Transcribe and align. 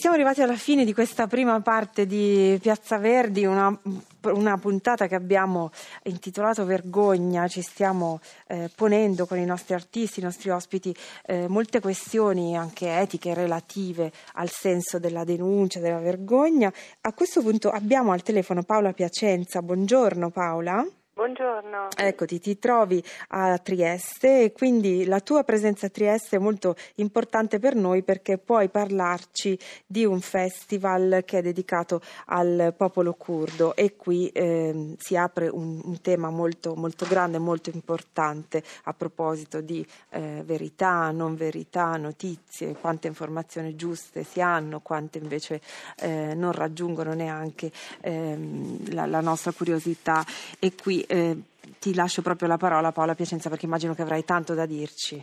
siamo 0.00 0.16
arrivati 0.16 0.40
alla 0.40 0.56
fine 0.56 0.86
di 0.86 0.94
questa 0.94 1.26
prima 1.26 1.60
parte 1.60 2.06
di 2.06 2.58
Piazza 2.62 2.96
Verdi, 2.96 3.44
una, 3.44 3.78
una 4.22 4.56
puntata 4.56 5.06
che 5.06 5.14
abbiamo 5.14 5.70
intitolato 6.04 6.64
Vergogna. 6.64 7.46
Ci 7.48 7.60
stiamo 7.60 8.18
eh, 8.46 8.70
ponendo 8.74 9.26
con 9.26 9.36
i 9.36 9.44
nostri 9.44 9.74
artisti, 9.74 10.20
i 10.20 10.22
nostri 10.22 10.48
ospiti, 10.48 10.96
eh, 11.26 11.48
molte 11.48 11.80
questioni 11.80 12.56
anche 12.56 12.98
etiche 12.98 13.34
relative 13.34 14.10
al 14.36 14.48
senso 14.48 14.98
della 14.98 15.24
denuncia, 15.24 15.80
della 15.80 15.98
vergogna. 15.98 16.72
A 17.02 17.12
questo 17.12 17.42
punto 17.42 17.68
abbiamo 17.68 18.12
al 18.12 18.22
telefono 18.22 18.62
Paola 18.62 18.94
Piacenza. 18.94 19.60
Buongiorno 19.60 20.30
Paola. 20.30 20.82
Buongiorno. 21.20 21.88
Eccoti, 21.98 22.40
ti 22.40 22.58
trovi 22.58 23.04
a 23.28 23.58
Trieste 23.58 24.44
e 24.44 24.52
quindi 24.52 25.04
la 25.04 25.20
tua 25.20 25.44
presenza 25.44 25.84
a 25.84 25.90
Trieste 25.90 26.36
è 26.36 26.38
molto 26.38 26.76
importante 26.94 27.58
per 27.58 27.74
noi 27.74 28.02
perché 28.02 28.38
puoi 28.38 28.70
parlarci 28.70 29.58
di 29.84 30.06
un 30.06 30.22
festival 30.22 31.22
che 31.26 31.40
è 31.40 31.42
dedicato 31.42 32.00
al 32.28 32.72
popolo 32.74 33.12
curdo 33.12 33.76
e 33.76 33.96
qui 33.96 34.28
eh, 34.28 34.94
si 34.96 35.14
apre 35.14 35.48
un, 35.48 35.78
un, 35.84 36.00
tema 36.00 36.30
molto, 36.30 36.74
molto 36.74 37.04
grande, 37.06 37.36
molto 37.36 37.68
importante 37.68 38.62
a 38.84 38.94
proposito 38.94 39.60
di 39.60 39.86
eh, 40.12 40.40
verità, 40.42 41.10
non 41.10 41.36
verità, 41.36 41.98
notizie, 41.98 42.72
quante 42.72 43.08
informazioni 43.08 43.76
giuste 43.76 44.24
si 44.24 44.40
hanno, 44.40 44.80
quante 44.80 45.18
invece 45.18 45.60
eh, 45.98 46.32
non 46.34 46.52
raggiungono 46.52 47.12
neanche 47.12 47.70
ehm, 48.00 48.94
la, 48.94 49.04
la 49.04 49.20
nostra 49.20 49.52
curiosità 49.52 50.24
e 50.58 50.72
qui 50.74 51.08
eh, 51.10 51.36
ti 51.78 51.94
lascio 51.94 52.22
proprio 52.22 52.48
la 52.48 52.56
parola 52.56 52.92
Paola 52.92 53.14
Piacenza 53.14 53.48
perché 53.48 53.66
immagino 53.66 53.94
che 53.94 54.02
avrai 54.02 54.24
tanto 54.24 54.54
da 54.54 54.64
dirci. 54.64 55.22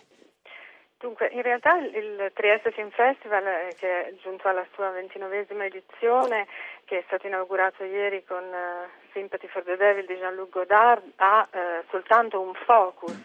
Dunque, 0.99 1.29
in 1.31 1.43
realtà 1.43 1.77
il 1.77 2.31
Trieste 2.33 2.71
Film 2.71 2.89
Festival, 2.89 3.45
eh, 3.45 3.75
che 3.77 4.07
è 4.07 4.13
giunto 4.21 4.47
alla 4.47 4.65
sua 4.73 4.89
ventinovesima 4.89 5.65
edizione, 5.65 6.47
che 6.87 6.99
è 6.99 7.03
stato 7.05 7.27
inaugurato 7.27 7.83
ieri 7.83 8.23
con 8.25 8.41
uh, 8.41 8.87
Sympathy 9.11 9.47
for 9.47 9.61
the 9.63 9.75
Devil 9.75 10.05
di 10.05 10.15
Jean-Luc 10.15 10.51
Godard, 10.51 11.03
ha 11.17 11.45
uh, 11.51 11.57
soltanto 11.89 12.39
un 12.39 12.53
focus 12.53 13.19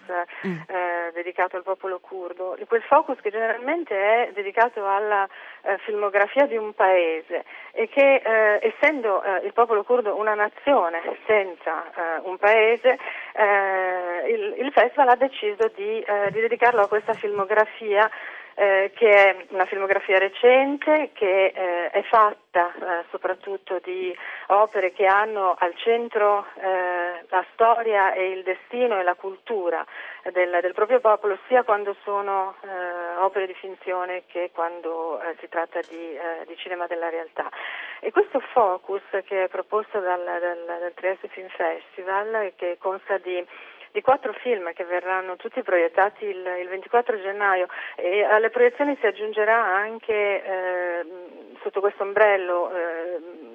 mm. 0.44 0.50
uh, 0.50 1.12
dedicato 1.12 1.56
al 1.56 1.62
popolo 1.62 2.00
curdo, 2.00 2.58
quel 2.66 2.82
focus 2.82 3.20
che 3.20 3.30
generalmente 3.30 3.94
è 3.94 4.30
dedicato 4.32 4.84
alla 4.86 5.28
filmografia 5.84 6.46
di 6.46 6.56
un 6.56 6.74
paese 6.74 7.44
e 7.70 7.88
che 7.88 8.20
essendo 8.60 9.22
il 9.44 9.52
popolo 9.52 9.84
curdo 9.84 10.16
una 10.16 10.34
nazione 10.34 11.00
senza 11.26 11.84
un 12.22 12.36
paese, 12.36 12.98
il, 14.26 14.54
il, 14.58 14.72
festival 14.72 15.08
ha 15.10 15.16
deciso 15.16 15.70
di, 15.74 16.04
di 16.30 16.40
dedicarlo 16.40 16.80
a 16.80 16.88
questa 16.88 17.12
filmografia 17.12 18.10
eh, 18.54 18.92
che 18.94 19.10
è 19.10 19.46
una 19.48 19.64
filmografia 19.64 20.18
recente, 20.18 21.10
che 21.14 21.46
eh, 21.46 21.90
è 21.90 22.02
fatta 22.02 22.72
eh, 22.72 23.04
soprattutto 23.10 23.80
di 23.82 24.14
opere 24.48 24.92
che 24.92 25.06
hanno 25.06 25.56
al 25.58 25.74
centro 25.76 26.46
eh, 26.54 27.24
la 27.28 27.44
storia 27.52 28.12
e 28.12 28.30
il 28.30 28.42
destino 28.42 28.98
e 28.98 29.02
la 29.02 29.14
cultura 29.14 29.84
del, 30.32 30.58
del 30.60 30.74
proprio 30.74 31.00
popolo, 31.00 31.38
sia 31.48 31.62
quando 31.62 31.96
sono 32.04 32.54
eh, 32.62 33.16
opere 33.20 33.46
di 33.46 33.54
finzione 33.54 34.24
che 34.26 34.50
quando 34.52 35.20
si 35.40 35.48
tratta 35.48 35.80
di, 35.88 36.18
di, 36.46 36.56
cinema 36.56 36.86
della 36.86 37.08
realtà. 37.08 37.48
E 38.00 38.10
questo 38.10 38.40
focus 38.52 39.02
che 39.24 39.44
è 39.44 39.48
proposto 39.48 39.98
dal, 40.00 40.22
dal, 40.24 40.64
dal 40.66 40.92
Trieste 40.94 41.28
Film 41.28 41.48
Festival, 41.48 42.52
che 42.56 42.76
consta 42.78 43.18
di 43.18 43.44
di 43.92 44.00
quattro 44.00 44.32
film 44.32 44.72
che 44.72 44.84
verranno 44.84 45.36
tutti 45.36 45.62
proiettati 45.62 46.24
il, 46.24 46.44
il 46.60 46.68
24 46.68 47.20
gennaio. 47.20 47.68
E 47.96 48.24
alle 48.24 48.50
proiezioni 48.50 48.96
si 49.00 49.06
aggiungerà 49.06 49.62
anche 49.62 50.44
eh, 50.44 51.06
sotto 51.62 51.80
questo 51.80 52.02
ombrello 52.02 52.70
eh, 52.74 53.51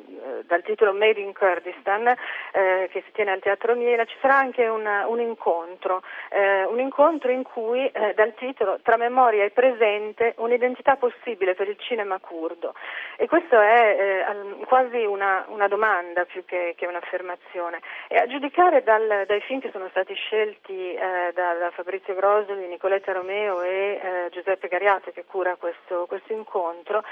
dal 0.47 0.63
titolo 0.63 0.93
Made 0.93 1.19
in 1.19 1.33
Kurdistan 1.33 2.07
eh, 2.07 2.89
che 2.91 3.03
si 3.05 3.11
tiene 3.11 3.31
al 3.31 3.39
Teatro 3.39 3.75
Miela 3.75 4.05
ci 4.05 4.15
sarà 4.19 4.37
anche 4.37 4.67
una, 4.67 5.05
un 5.07 5.19
incontro, 5.19 6.01
eh, 6.29 6.63
un 6.63 6.79
incontro 6.79 7.31
in 7.31 7.43
cui 7.43 7.85
eh, 7.87 8.13
dal 8.15 8.33
titolo 8.33 8.79
Tra 8.81 8.97
memoria 8.97 9.43
e 9.43 9.51
presente 9.51 10.33
un'identità 10.37 10.95
possibile 10.95 11.53
per 11.53 11.67
il 11.67 11.77
cinema 11.79 12.17
curdo. 12.19 12.73
E 13.17 13.27
questo 13.27 13.59
è 13.59 14.25
eh, 14.25 14.65
quasi 14.65 15.03
una, 15.03 15.45
una, 15.49 15.67
domanda 15.67 16.25
più 16.25 16.45
che, 16.45 16.73
che, 16.77 16.85
un'affermazione. 16.85 17.81
E 18.07 18.17
a 18.17 18.27
giudicare 18.27 18.83
dal, 18.83 19.25
dai 19.27 19.41
film 19.41 19.59
che 19.59 19.71
sono 19.71 19.87
stati 19.89 20.13
scelti 20.13 20.93
eh, 20.93 21.31
da, 21.33 21.53
da, 21.53 21.71
Fabrizio 21.71 22.15
Grosoli, 22.15 22.67
Nicoletta 22.67 23.11
Romeo 23.11 23.61
e 23.61 23.99
eh, 24.01 24.29
Giuseppe 24.31 24.67
Gariato 24.67 25.11
che 25.11 25.25
cura 25.25 25.55
questo, 25.55 26.05
questo 26.07 26.33
incontro 26.33 27.03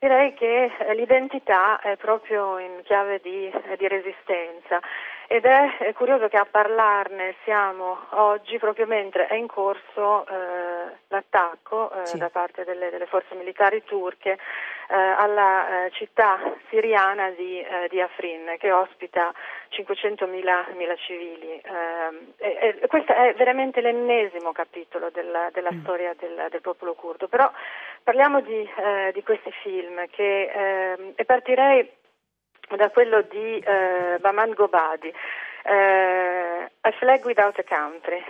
Direi 0.00 0.32
che 0.32 0.72
eh, 0.78 0.94
l'identità 0.94 1.78
è 1.78 1.94
proprio 1.96 2.56
in 2.56 2.80
chiave 2.84 3.20
di, 3.22 3.50
eh, 3.50 3.76
di 3.76 3.86
resistenza 3.86 4.80
ed 5.26 5.44
è, 5.44 5.76
è, 5.76 5.92
curioso 5.92 6.26
che 6.28 6.38
a 6.38 6.46
parlarne 6.50 7.34
siamo 7.44 7.98
oggi 8.12 8.58
proprio 8.58 8.86
mentre 8.86 9.26
è 9.26 9.34
in 9.34 9.46
corso 9.46 10.26
eh, 10.26 10.96
l'attacco 11.06 11.92
eh, 11.92 12.06
sì. 12.06 12.16
da 12.16 12.30
parte 12.30 12.64
delle, 12.64 12.88
delle, 12.88 13.04
forze 13.04 13.34
militari 13.34 13.84
turche 13.84 14.38
eh, 14.88 14.96
alla 14.96 15.84
eh, 15.84 15.90
città 15.90 16.40
siriana 16.70 17.28
di, 17.30 17.62
di, 17.90 18.00
Afrin 18.00 18.56
che 18.58 18.72
ospita 18.72 19.32
500.000 19.70 20.96
civili. 20.96 21.60
E, 22.38 22.78
e 22.80 22.86
questo 22.88 23.12
è 23.12 23.34
veramente 23.34 23.80
l'ennesimo 23.80 24.50
capitolo 24.50 25.10
della, 25.10 25.50
della 25.52 25.72
mm. 25.72 25.82
storia 25.82 26.14
del, 26.18 26.46
del 26.50 26.60
popolo 26.60 26.94
curdo. 26.94 27.28
Però 27.28 27.48
Parliamo 28.10 28.40
di, 28.40 28.60
eh, 28.60 29.12
di 29.12 29.22
questi 29.22 29.52
film 29.62 30.04
che, 30.10 30.50
eh, 30.52 31.12
e 31.14 31.24
partirei 31.24 31.88
da 32.76 32.90
quello 32.90 33.22
di 33.22 33.58
eh, 33.58 34.18
Baman 34.18 34.50
Gobadi. 34.50 35.14
Uh, 35.62 36.66
a 36.80 36.90
Flag 36.98 37.22
Without 37.22 37.56
a 37.58 37.62
Country, 37.62 38.20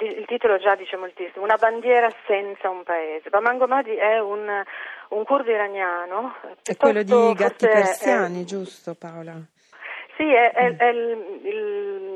il 0.00 0.24
titolo 0.26 0.56
già 0.56 0.74
dice 0.74 0.96
moltissimo, 0.96 1.44
una 1.44 1.56
bandiera 1.56 2.10
senza 2.26 2.70
un 2.70 2.82
paese. 2.82 3.28
Baman 3.28 3.58
Gobadi 3.58 3.94
è 3.94 4.18
un, 4.18 4.64
un 5.10 5.24
curdo 5.24 5.50
iraniano. 5.50 6.34
È 6.64 6.74
quello 6.76 7.02
di 7.02 7.32
Gatti 7.34 7.66
Persiani, 7.66 8.40
è, 8.40 8.44
giusto 8.44 8.96
Paola? 8.98 9.34
Sì, 10.16 10.32
è, 10.32 10.50
è, 10.50 10.76
è 10.76 10.86
il, 10.86 11.40
il 11.44 12.07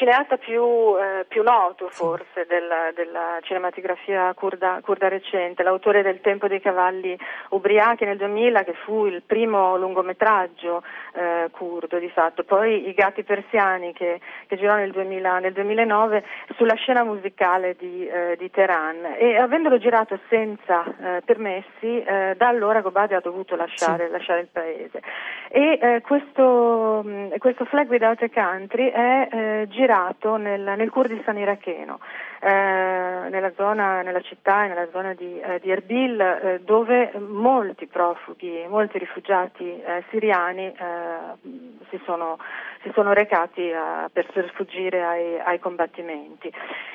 cineasta 0.00 0.38
più, 0.38 0.62
eh, 0.96 1.26
più 1.28 1.42
noto 1.42 1.88
forse 1.90 2.46
della, 2.48 2.90
della 2.94 3.38
cinematografia 3.42 4.32
curda, 4.32 4.80
curda, 4.82 5.08
recente, 5.08 5.62
l'autore 5.62 6.00
del 6.00 6.22
Tempo 6.22 6.48
dei 6.48 6.60
cavalli 6.60 7.14
ubriachi 7.50 8.06
nel 8.06 8.16
2000 8.16 8.64
che 8.64 8.72
fu 8.84 9.04
il 9.04 9.22
primo 9.26 9.76
lungometraggio 9.76 10.82
eh, 11.12 11.50
curdo 11.50 11.98
di 11.98 12.08
fatto, 12.08 12.44
poi 12.44 12.88
I 12.88 12.94
gatti 12.94 13.24
persiani 13.24 13.92
che, 13.92 14.20
che 14.46 14.56
girò 14.56 14.76
nel, 14.76 14.90
2000, 14.90 15.38
nel, 15.38 15.52
2009 15.52 16.24
sulla 16.56 16.76
scena 16.76 17.04
musicale 17.04 17.76
di, 17.78 18.08
eh, 18.08 18.36
di, 18.38 18.50
Teheran. 18.50 19.16
E 19.18 19.36
avendolo 19.36 19.76
girato 19.76 20.18
senza 20.30 20.82
eh, 20.86 21.20
permessi 21.26 22.02
eh, 22.02 22.34
da 22.38 22.48
allora 22.48 22.80
Gobadi 22.80 23.12
ha 23.12 23.20
dovuto 23.20 23.54
lasciare, 23.54 24.06
sì. 24.06 24.12
lasciare 24.12 24.40
il 24.40 24.48
paese. 24.50 25.02
E 25.50 25.78
eh, 25.82 26.00
questo, 26.00 27.04
questo, 27.36 27.64
Flag 27.66 27.90
Without 27.90 28.22
a 28.22 28.30
Country 28.30 28.90
è 28.90 29.66
girato 29.68 29.89
girato 29.90 30.36
nel, 30.36 30.60
nel 30.60 30.90
Kurdistan 30.90 31.36
iracheno, 31.36 31.98
eh, 32.40 32.48
nella, 32.48 33.50
zona, 33.56 34.02
nella 34.02 34.20
città 34.20 34.64
e 34.64 34.68
nella 34.68 34.88
zona 34.92 35.14
di, 35.14 35.40
eh, 35.40 35.58
di 35.60 35.70
Erbil, 35.70 36.20
eh, 36.20 36.60
dove 36.64 37.12
molti 37.18 37.86
profughi, 37.86 38.64
molti 38.68 38.98
rifugiati 38.98 39.64
eh, 39.64 40.04
siriani 40.10 40.66
eh, 40.66 41.74
si 41.90 42.00
sono, 42.04 42.38
si, 42.82 42.90
sono, 42.94 43.12
recati 43.12 43.68
eh, 43.68 44.08
per 44.12 44.26
sfuggire 44.52 45.04
ai, 45.04 45.40
ai 45.40 45.58
combattimenti. 45.58 46.52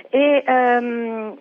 E, 0.09 0.43
ehm, 0.45 1.37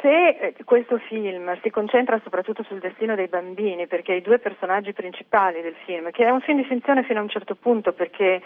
se 0.00 0.54
questo 0.64 0.98
film 0.98 1.58
si 1.62 1.70
concentra 1.70 2.20
soprattutto 2.22 2.62
sul 2.64 2.80
destino 2.80 3.14
dei 3.14 3.28
bambini, 3.28 3.86
perché 3.86 4.14
i 4.14 4.22
due 4.22 4.38
personaggi 4.38 4.92
principali 4.92 5.62
del 5.62 5.76
film, 5.84 6.10
che 6.10 6.24
è 6.24 6.30
un 6.30 6.40
film 6.40 6.58
di 6.58 6.64
finzione 6.64 7.04
fino 7.04 7.20
a 7.20 7.22
un 7.22 7.28
certo 7.28 7.54
punto 7.54 7.92
perché 7.92 8.42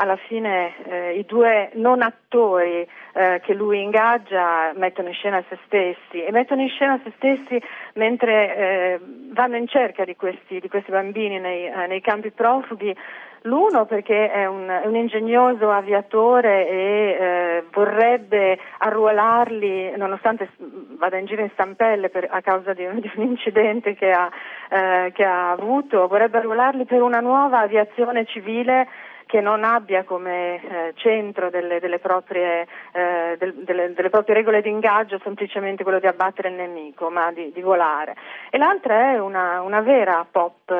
alla 0.00 0.16
fine 0.16 0.74
eh, 0.84 1.18
i 1.18 1.24
due 1.24 1.70
non 1.74 2.02
attori 2.02 2.86
eh, 3.14 3.40
che 3.42 3.52
lui 3.52 3.82
ingaggia 3.82 4.72
mettono 4.76 5.08
in 5.08 5.14
scena 5.14 5.42
se 5.48 5.58
stessi 5.66 6.22
e 6.22 6.30
mettono 6.30 6.62
in 6.62 6.68
scena 6.68 7.00
se 7.02 7.12
stessi 7.16 7.60
mentre 7.94 8.56
eh, 8.56 9.00
vanno 9.32 9.56
in 9.56 9.66
cerca 9.66 10.04
di 10.04 10.14
questi, 10.14 10.60
di 10.60 10.68
questi 10.68 10.92
bambini 10.92 11.40
nei, 11.40 11.66
eh, 11.66 11.86
nei, 11.86 12.00
campi 12.00 12.30
profughi. 12.30 12.96
L'uno 13.42 13.86
perché 13.86 14.30
è 14.30 14.46
un, 14.46 14.68
è 14.68 14.86
un 14.86 14.96
ingegnoso 14.96 15.70
aviatore 15.70 16.68
e 16.68 16.76
eh, 16.76 17.64
vorrebbe 17.72 18.58
arruolarli, 18.78 19.96
nonostante 19.96 20.50
vada 20.98 21.16
in 21.16 21.26
giro 21.26 21.42
in 21.42 21.50
stampelle 21.52 22.08
per, 22.08 22.26
a 22.30 22.40
causa 22.40 22.72
di 22.72 22.84
un, 22.84 22.98
di 22.98 23.10
un 23.16 23.24
incidente 23.24 23.94
che 23.94 24.10
ha, 24.10 24.28
eh, 24.70 25.12
che 25.12 25.24
ha 25.24 25.50
avuto, 25.50 26.08
vorrebbe 26.08 26.38
arruolarli 26.38 26.84
per 26.84 27.02
una 27.02 27.20
nuova 27.20 27.60
aviazione 27.60 28.24
civile 28.26 28.88
che 29.28 29.40
non 29.42 29.62
abbia 29.62 30.04
come 30.04 30.56
eh, 30.56 30.92
centro 30.96 31.50
delle, 31.50 31.78
delle, 31.80 31.98
proprie, 31.98 32.66
eh, 32.92 33.36
del, 33.38 33.54
delle, 33.56 33.92
delle, 33.92 34.08
proprie, 34.08 34.34
regole 34.34 34.62
di 34.62 34.70
ingaggio 34.70 35.20
semplicemente 35.22 35.82
quello 35.82 36.00
di 36.00 36.06
abbattere 36.06 36.48
il 36.48 36.54
nemico, 36.54 37.10
ma 37.10 37.30
di, 37.30 37.52
di 37.52 37.60
volare. 37.60 38.16
E 38.50 38.56
l'altra 38.56 39.12
è 39.12 39.20
una, 39.20 39.60
una 39.60 39.82
vera 39.82 40.26
pop, 40.28 40.72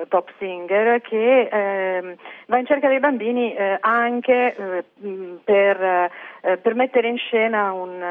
eh, 0.00 0.06
pop, 0.06 0.30
singer 0.38 1.00
che 1.00 1.48
ehm, 1.50 2.16
va 2.46 2.58
in 2.58 2.66
cerca 2.66 2.88
dei 2.88 3.00
bambini 3.00 3.54
eh, 3.54 3.78
anche 3.80 4.54
eh, 4.54 4.84
per, 5.44 6.10
per, 6.40 6.74
mettere 6.74 7.08
in 7.08 7.16
scena 7.16 7.72
un, 7.72 8.02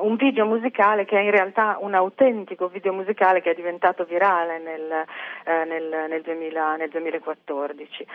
un, 0.00 0.16
video 0.16 0.46
musicale 0.46 1.04
che 1.04 1.18
è 1.18 1.22
in 1.22 1.30
realtà 1.30 1.78
un 1.80 1.94
autentico 1.94 2.68
video 2.68 2.92
musicale 2.92 3.40
che 3.40 3.50
è 3.50 3.54
diventato 3.54 4.04
virale 4.04 4.58
nel, 4.58 5.04
nel, 5.66 6.06
nel, 6.08 6.22
2000, 6.22 6.76
nel 6.76 6.88
2014. 6.88 8.06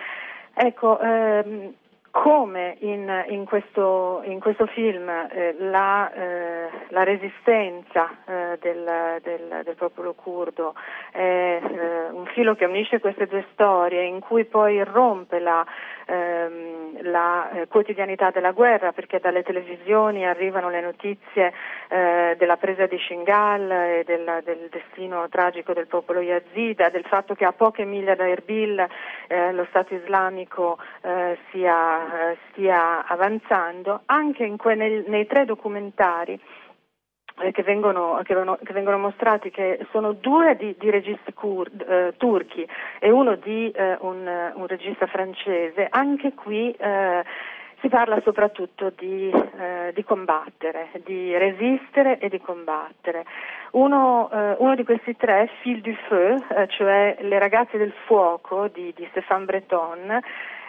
Ecco, 0.53 1.00
ehm, 1.00 1.73
come 2.15 2.77
in, 2.79 3.25
in, 3.27 3.44
questo, 3.44 4.21
in, 4.23 4.39
questo, 4.39 4.68
film 4.68 5.09
eh, 5.09 5.53
la, 5.59 6.09
eh, 6.13 6.69
la, 6.88 7.03
resistenza 7.03 8.09
eh, 8.25 8.57
del, 8.61 9.19
del, 9.21 9.61
del, 9.65 9.75
popolo 9.75 10.13
curdo 10.13 10.75
è 11.15 11.62
eh, 11.63 12.09
un 12.12 12.25
filo 12.33 12.56
che 12.56 12.65
unisce 12.65 13.00
queste 13.00 13.25
due 13.25 13.45
storie, 13.53 14.03
in 14.03 14.19
cui 14.19 14.44
poi 14.44 14.83
rompe 14.83 15.39
la, 15.39 15.65
ehm, 16.07 17.01
la 17.03 17.50
eh, 17.51 17.67
quotidianità 17.67 18.31
della 18.31 18.51
guerra, 18.51 18.91
perché 18.91 19.19
dalle 19.19 19.41
televisioni 19.41 20.25
arrivano 20.25 20.69
le 20.69 20.81
notizie 20.81 21.53
eh, 21.88 22.35
della 22.38 22.57
presa 22.57 22.85
di 22.85 22.97
Shingal 22.97 23.71
e 23.71 24.03
del, 24.06 24.41
del, 24.44 24.67
destino 24.69 25.29
tragico 25.29 25.71
del 25.71 25.88
popolo 25.88 26.19
Yazida, 26.19 26.89
del 26.89 27.06
fatto 27.06 27.33
che 27.33 27.45
a 27.45 27.53
poche 27.53 27.85
miglia 27.85 28.15
da 28.15 28.27
Erbil 28.27 28.88
lo 29.53 29.65
Stato 29.69 29.94
islamico 29.95 30.77
sia 31.51 32.31
eh, 32.31 32.38
stia 32.50 33.06
avanzando, 33.06 34.01
anche 34.06 34.53
que- 34.57 34.75
nel, 34.75 35.06
nei 35.07 35.25
tre 35.25 35.45
documentari 35.45 36.33
eh, 36.33 36.39
che, 37.51 37.63
vengono, 37.63 38.19
che, 38.23 38.33
vengono, 38.33 38.57
che, 38.63 38.73
vengono, 38.73 38.97
mostrati, 38.97 39.51
che 39.51 39.85
sono 39.91 40.13
due 40.13 40.55
di, 40.55 40.75
di 40.79 40.89
registi 40.89 41.33
kurd, 41.33 41.81
eh, 41.81 42.13
turchi 42.17 42.67
e 42.99 43.09
uno 43.11 43.35
di 43.35 43.69
eh, 43.71 43.97
un, 43.99 44.51
un, 44.53 44.67
regista 44.67 45.05
francese, 45.05 45.87
anche 45.89 46.33
qui 46.33 46.71
eh, 46.71 47.23
si 47.81 47.89
parla 47.89 48.19
soprattutto 48.23 48.91
di, 48.95 49.29
eh, 49.29 49.91
di, 49.93 50.03
combattere, 50.03 50.89
di 51.03 51.37
resistere 51.37 52.17
e 52.19 52.29
di 52.29 52.39
combattere. 52.39 53.25
Uno, 53.71 54.29
eh, 54.31 54.55
uno 54.59 54.75
di 54.75 54.83
questi 54.83 55.15
tre, 55.15 55.49
Fil 55.61 55.81
du 55.81 55.93
Feu, 56.07 56.41
eh, 56.49 56.67
cioè 56.67 57.17
Le 57.19 57.37
ragazze 57.37 57.77
del 57.77 57.93
fuoco 58.05 58.69
di, 58.69 58.93
di 58.95 59.05
Stéphane 59.11 59.45
Breton, 59.45 60.19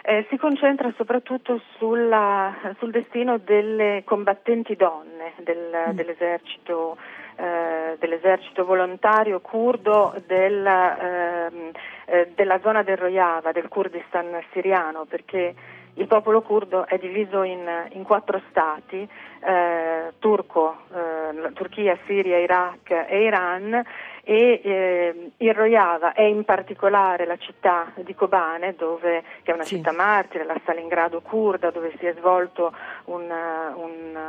eh, 0.09 0.25
si 0.29 0.37
concentra 0.37 0.89
soprattutto 0.95 1.59
sulla, 1.77 2.55
sul 2.77 2.91
destino 2.91 3.39
delle 3.39 4.03
combattenti 4.05 4.77
donne 4.77 5.33
del, 5.43 5.89
mm. 5.89 5.91
dell'esercito, 5.91 6.95
eh, 7.35 7.97
dell'esercito, 7.99 8.63
volontario 8.63 9.41
curdo 9.41 10.15
del, 10.25 10.65
ehm, 10.65 11.71
eh, 12.05 12.31
della 12.33 12.57
zona 12.61 12.83
del 12.83 12.95
Rojava, 12.95 13.51
del 13.51 13.67
Kurdistan 13.67 14.41
siriano, 14.53 15.03
perché 15.03 15.53
il 15.95 16.07
popolo 16.07 16.41
curdo 16.41 16.87
è 16.87 16.97
diviso 16.97 17.43
in, 17.43 17.67
in 17.89 18.03
quattro 18.03 18.41
stati, 18.49 19.05
eh, 19.41 20.13
Turco, 20.19 20.83
eh, 20.93 21.51
Turchia, 21.51 21.97
Siria, 22.05 22.37
Iraq 22.37 22.91
e 23.09 23.23
Iran 23.23 23.83
e 24.29 24.59
eh, 24.61 25.31
il 25.37 25.53
Rojava 25.53 26.11
è 26.11 26.23
in 26.23 26.43
particolare 26.43 27.25
la 27.25 27.37
città 27.37 27.93
di 27.95 28.13
Kobane, 28.13 28.75
dove, 28.75 29.23
che 29.41 29.51
è 29.51 29.53
una 29.53 29.63
sì. 29.63 29.77
città 29.77 29.93
martire, 29.93 30.43
la 30.43 30.59
Stalingrado 30.63 31.21
kurda, 31.21 31.71
dove 31.71 31.93
si 31.97 32.05
è 32.05 32.13
svolto 32.17 32.73
un, 33.05 33.23
un, 33.23 34.19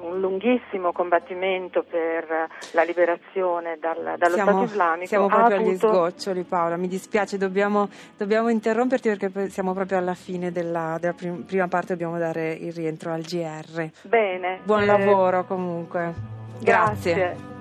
un 0.00 0.20
lunghissimo 0.20 0.92
combattimento 0.92 1.84
per 1.84 2.48
la 2.72 2.82
liberazione 2.82 3.78
dal, 3.80 4.16
dallo 4.18 4.34
siamo, 4.34 4.50
Stato 4.50 4.64
islamico. 4.64 5.06
Siamo 5.06 5.28
proprio 5.28 5.56
avuto... 5.56 5.68
agli 5.70 5.94
sgoccioli 5.94 6.42
Paola, 6.42 6.76
mi 6.76 6.88
dispiace, 6.88 7.38
dobbiamo, 7.38 7.88
dobbiamo, 8.18 8.50
interromperti 8.50 9.08
perché 9.08 9.48
siamo 9.48 9.72
proprio 9.72 9.96
alla 9.96 10.12
fine 10.12 10.52
della, 10.52 10.98
della 11.00 11.14
prima 11.14 11.66
parte, 11.66 11.94
dobbiamo 11.94 12.18
dare 12.18 12.52
il 12.52 12.74
rientro 12.74 13.10
al 13.10 13.22
GR. 13.22 13.88
Bene. 14.02 14.60
Buon 14.64 14.82
eh... 14.82 14.84
lavoro 14.84 15.44
comunque. 15.44 16.12
Grazie. 16.60 17.14
Grazie. 17.14 17.55